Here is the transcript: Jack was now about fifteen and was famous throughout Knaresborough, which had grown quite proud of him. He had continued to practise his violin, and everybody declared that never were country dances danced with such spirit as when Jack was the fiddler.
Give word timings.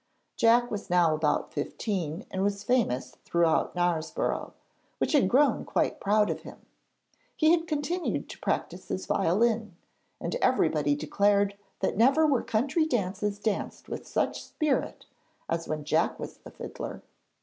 Jack 0.35 0.71
was 0.71 0.89
now 0.89 1.13
about 1.13 1.53
fifteen 1.53 2.25
and 2.31 2.41
was 2.41 2.63
famous 2.63 3.17
throughout 3.23 3.75
Knaresborough, 3.75 4.51
which 4.97 5.11
had 5.11 5.29
grown 5.29 5.63
quite 5.63 5.99
proud 5.99 6.31
of 6.31 6.41
him. 6.41 6.65
He 7.35 7.51
had 7.51 7.67
continued 7.67 8.27
to 8.29 8.39
practise 8.39 8.87
his 8.87 9.05
violin, 9.05 9.75
and 10.19 10.33
everybody 10.37 10.95
declared 10.95 11.55
that 11.81 11.97
never 11.97 12.25
were 12.25 12.41
country 12.41 12.87
dances 12.87 13.37
danced 13.37 13.89
with 13.89 14.07
such 14.07 14.43
spirit 14.43 15.05
as 15.47 15.67
when 15.67 15.83
Jack 15.83 16.17
was 16.19 16.37
the 16.37 16.49
fiddler. 16.49 17.03